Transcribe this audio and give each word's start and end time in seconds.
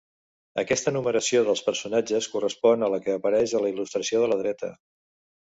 Aquesta 0.61 0.93
numeració 0.95 1.43
dels 1.47 1.61
personatges 1.67 2.31
correspon 2.37 2.87
a 2.87 2.91
la 2.95 3.01
que 3.05 3.15
apareix 3.19 3.55
a 3.55 3.63
la 3.67 3.71
il·lustració 3.75 4.25
de 4.25 4.33
la 4.35 4.41
dreta. 4.43 4.73